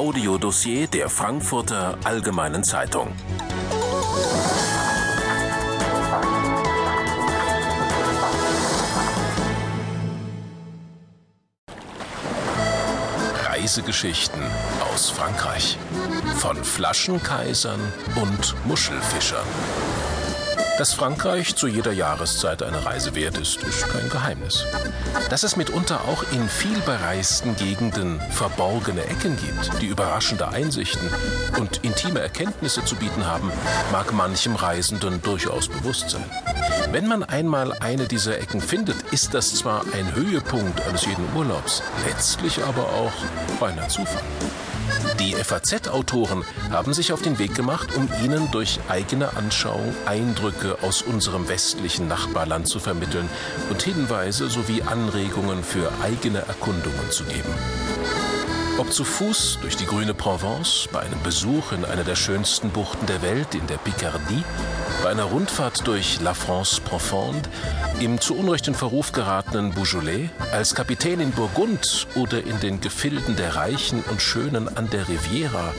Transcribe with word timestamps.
Audiodossier 0.00 0.86
der 0.86 1.10
Frankfurter 1.10 1.98
Allgemeinen 2.04 2.64
Zeitung. 2.64 3.12
Reisegeschichten 13.44 14.40
aus 14.90 15.10
Frankreich. 15.10 15.76
Von 16.38 16.56
Flaschenkaisern 16.56 17.80
und 18.16 18.54
Muschelfischern. 18.66 19.44
Dass 20.80 20.94
Frankreich 20.94 21.56
zu 21.56 21.66
jeder 21.66 21.92
Jahreszeit 21.92 22.62
eine 22.62 22.86
Reise 22.86 23.14
wert 23.14 23.36
ist, 23.36 23.62
ist 23.64 23.86
kein 23.90 24.08
Geheimnis. 24.08 24.64
Dass 25.28 25.42
es 25.42 25.56
mitunter 25.56 26.00
auch 26.08 26.24
in 26.32 26.48
vielbereisten 26.48 27.54
Gegenden 27.56 28.18
verborgene 28.30 29.04
Ecken 29.04 29.36
gibt, 29.36 29.82
die 29.82 29.88
überraschende 29.88 30.48
Einsichten 30.48 31.06
und 31.58 31.84
intime 31.84 32.20
Erkenntnisse 32.20 32.82
zu 32.82 32.96
bieten 32.96 33.26
haben, 33.26 33.52
mag 33.92 34.14
manchem 34.14 34.54
Reisenden 34.54 35.20
durchaus 35.20 35.68
bewusst 35.68 36.08
sein. 36.08 36.24
Wenn 36.90 37.06
man 37.06 37.24
einmal 37.24 37.74
eine 37.74 38.06
dieser 38.08 38.38
Ecken 38.38 38.62
findet, 38.62 39.02
ist 39.12 39.34
das 39.34 39.54
zwar 39.56 39.84
ein 39.92 40.14
Höhepunkt 40.14 40.80
eines 40.88 41.04
jeden 41.04 41.26
Urlaubs, 41.36 41.82
letztlich 42.06 42.64
aber 42.64 42.84
auch 42.84 43.12
reiner 43.60 43.86
Zufall. 43.88 44.22
Die 45.18 45.34
FAZ-Autoren 45.34 46.44
haben 46.70 46.92
sich 46.94 47.12
auf 47.12 47.22
den 47.22 47.38
Weg 47.38 47.54
gemacht, 47.54 47.94
um 47.96 48.08
Ihnen 48.24 48.50
durch 48.50 48.80
eigene 48.88 49.36
Anschauung 49.36 49.94
Eindrücke 50.06 50.78
aus 50.82 51.02
unserem 51.02 51.48
westlichen 51.48 52.08
Nachbarland 52.08 52.68
zu 52.68 52.80
vermitteln 52.80 53.28
und 53.70 53.82
Hinweise 53.82 54.48
sowie 54.48 54.82
Anregungen 54.82 55.62
für 55.62 55.92
eigene 56.02 56.38
Erkundungen 56.38 57.10
zu 57.10 57.24
geben. 57.24 58.19
Ob 58.78 58.92
zu 58.92 59.04
Fuß 59.04 59.58
durch 59.60 59.76
die 59.76 59.86
grüne 59.86 60.14
Provence, 60.14 60.88
bei 60.92 61.00
einem 61.00 61.22
Besuch 61.22 61.72
in 61.72 61.84
einer 61.84 62.04
der 62.04 62.16
schönsten 62.16 62.70
Buchten 62.70 63.06
der 63.06 63.22
Welt, 63.22 63.54
in 63.54 63.66
der 63.66 63.76
Picardie, 63.76 64.42
bei 65.02 65.10
einer 65.10 65.24
Rundfahrt 65.24 65.86
durch 65.86 66.20
La 66.20 66.34
France 66.34 66.80
Profonde, 66.80 67.48
im 68.00 68.20
zu 68.20 68.34
Unrecht 68.36 68.68
in 68.68 68.74
Verruf 68.74 69.12
geratenen 69.12 69.72
Beaujolais, 69.72 70.30
als 70.52 70.74
Kapitän 70.74 71.20
in 71.20 71.32
Burgund 71.32 72.06
oder 72.14 72.42
in 72.42 72.58
den 72.60 72.80
Gefilden 72.80 73.36
der 73.36 73.56
Reichen 73.56 74.02
und 74.10 74.22
Schönen 74.22 74.74
an 74.76 74.88
der 74.90 75.08
Riviera, 75.08 75.74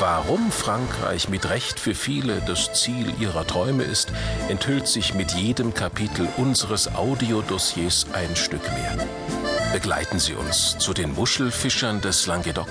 Warum 0.00 0.52
Frankreich 0.52 1.28
mit 1.28 1.50
Recht 1.50 1.80
für 1.80 1.92
viele 1.92 2.40
das 2.46 2.72
Ziel 2.72 3.12
ihrer 3.18 3.44
Träume 3.44 3.82
ist, 3.82 4.12
enthüllt 4.48 4.86
sich 4.86 5.14
mit 5.14 5.32
jedem 5.32 5.74
Kapitel 5.74 6.28
unseres 6.36 6.94
Audiodossiers 6.94 8.06
ein 8.12 8.36
Stück 8.36 8.62
mehr. 8.74 9.57
Begleiten 9.72 10.18
Sie 10.18 10.34
uns 10.34 10.78
zu 10.78 10.94
den 10.94 11.14
Muschelfischern 11.14 12.00
des 12.00 12.26
Languedoc, 12.26 12.68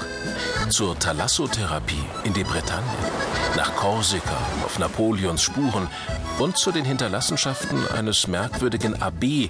zur 0.70 0.98
Thalassotherapie 0.98 2.04
in 2.24 2.34
die 2.34 2.44
Bretagne, 2.44 2.90
nach 3.56 3.76
Korsika 3.76 4.38
auf 4.66 4.80
Napoleons 4.80 5.42
Spuren 5.42 5.88
und 6.40 6.58
zu 6.58 6.72
den 6.72 6.86
Hinterlassenschaften 6.86 7.88
eines 7.90 8.28
merkwürdigen 8.28 8.96
Abbé 8.98 9.50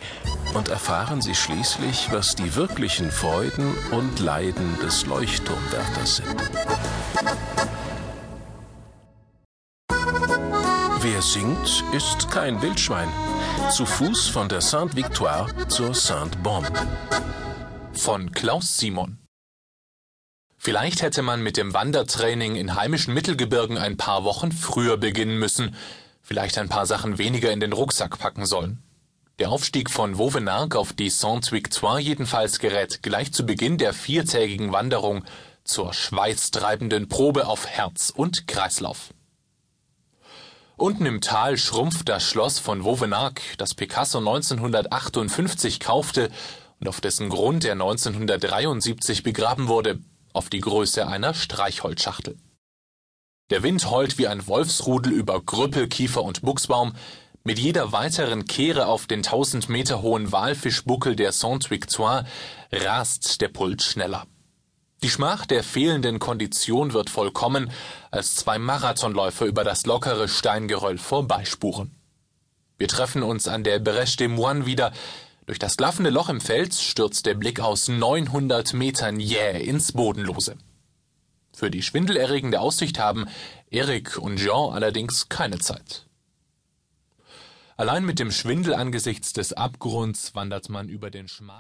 und 0.54 0.70
erfahren 0.70 1.22
Sie 1.22 1.36
schließlich, 1.36 2.09
was 2.12 2.36
die 2.36 2.56
wirklichen 2.56 3.12
Freuden 3.12 3.76
und 3.92 4.20
Leiden 4.20 4.78
des 4.82 5.06
Leuchtturmwärters 5.06 6.17
sind. 6.17 6.36
Wer 11.09 11.22
singt, 11.22 11.86
ist 11.94 12.30
kein 12.31 12.61
Wildschwein. 12.61 13.08
Zu 13.72 13.86
Fuß 13.86 14.27
von 14.27 14.50
der 14.50 14.59
Sainte-Victoire 14.59 15.69
zur 15.69 15.95
Sainte-Bombe. 15.95 16.69
Von 17.94 18.33
Klaus 18.33 18.77
Simon. 18.77 19.17
Vielleicht 20.58 21.02
hätte 21.02 21.22
man 21.22 21.42
mit 21.42 21.55
dem 21.55 21.73
Wandertraining 21.73 22.58
in 22.58 22.76
heimischen 22.76 23.14
Mittelgebirgen 23.14 23.77
ein 23.77 23.95
paar 23.95 24.26
Wochen 24.26 24.52
früher 24.52 24.98
beginnen 24.98 25.39
müssen, 25.39 25.77
vielleicht 26.21 26.58
ein 26.58 26.67
paar 26.67 26.86
Sachen 26.86 27.17
weniger 27.17 27.53
in 27.53 27.61
den 27.61 27.71
Rucksack 27.71 28.20
packen 28.20 28.45
sollen. 28.45 28.83
Der 29.39 29.49
Aufstieg 29.49 29.89
von 29.89 30.17
Vauvenargues 30.17 30.77
auf 30.77 30.92
die 30.92 31.09
Sainte-Victoire 31.09 32.02
jedenfalls 32.02 32.59
gerät 32.59 33.02
gleich 33.02 33.32
zu 33.32 33.45
Beginn 33.45 33.77
der 33.77 33.93
viertägigen 33.93 34.73
Wanderung 34.73 35.23
zur 35.64 35.93
schweißtreibenden 35.93 37.08
Probe 37.08 37.48
auf 37.48 37.65
Herz 37.65 38.11
und 38.14 38.45
Kreislauf. 38.49 39.14
Unten 40.80 41.08
im 41.08 41.21
Tal 41.21 41.58
schrumpft 41.58 42.08
das 42.08 42.23
Schloss 42.23 42.60
von 42.60 42.83
Vauvenargues, 42.83 43.43
das 43.58 43.73
Picasso 43.73 44.20
1958 44.20 45.80
kaufte 45.80 46.30
und 46.80 46.88
auf 46.88 47.02
dessen 47.02 47.30
Grund 47.30 47.65
er 47.65 47.71
1973 47.71 49.23
begraben 49.23 49.70
wurde, 49.70 49.99
auf 50.33 50.49
die 50.49 50.60
Größe 50.60 51.08
einer 51.08 51.33
Streichholzschachtel. 51.33 52.38
Der 53.49 53.64
Wind 53.64 53.89
heult 53.89 54.20
wie 54.20 54.27
ein 54.27 54.45
Wolfsrudel 54.45 55.14
über 55.14 55.42
Grüppel, 55.42 55.88
Kiefer 55.88 56.21
und 56.21 56.43
Buchsbaum, 56.43 56.94
mit 57.44 57.58
jeder 57.58 57.92
weiteren 57.92 58.45
Kehre 58.45 58.86
auf 58.86 59.08
den 59.08 59.23
tausend 59.23 59.70
Meter 59.70 60.04
hohen 60.04 60.32
Walfischbuckel 60.32 61.15
der 61.15 61.32
Sainte-Victoire 61.32 62.27
rast 62.71 63.42
der 63.42 63.48
Puls 63.48 63.83
schneller. 63.83 64.27
Die 65.03 65.09
Schmach 65.11 65.45
der 65.45 65.63
fehlenden 65.63 66.17
Kondition 66.17 66.93
wird 66.93 67.11
vollkommen, 67.11 67.69
als 68.09 68.35
zwei 68.35 68.58
Marathonläufer 68.58 69.45
über 69.45 69.63
das 69.63 69.85
lockere 69.85 70.27
Steingeröll 70.27 70.97
vorbeispuren. 70.97 71.91
Wir 72.80 72.87
treffen 72.87 73.21
uns 73.21 73.47
an 73.47 73.63
der 73.63 73.83
Brèche 73.83 74.17
des 74.17 74.30
Moines 74.30 74.65
wieder. 74.65 74.91
Durch 75.45 75.59
das 75.59 75.77
klaffende 75.77 76.09
Loch 76.09 76.30
im 76.30 76.41
Fels 76.41 76.81
stürzt 76.81 77.27
der 77.27 77.35
Blick 77.35 77.59
aus 77.59 77.87
900 77.87 78.73
Metern 78.73 79.19
jäh 79.19 79.63
ins 79.63 79.91
Bodenlose. 79.91 80.58
Für 81.53 81.69
die 81.69 81.83
schwindelerregende 81.83 82.59
Aussicht 82.59 82.97
haben 82.97 83.27
Eric 83.69 84.17
und 84.17 84.37
Jean 84.37 84.73
allerdings 84.73 85.29
keine 85.29 85.59
Zeit. 85.59 86.08
Allein 87.77 88.03
mit 88.03 88.17
dem 88.17 88.31
Schwindel 88.31 88.73
angesichts 88.73 89.33
des 89.33 89.53
Abgrunds 89.53 90.33
wandert 90.33 90.69
man 90.69 90.89
über 90.89 91.11
den 91.11 91.27
schmalen 91.27 91.55